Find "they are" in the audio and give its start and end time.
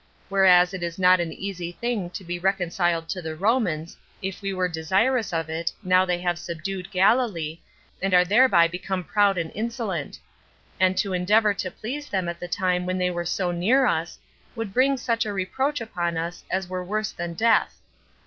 12.97-13.23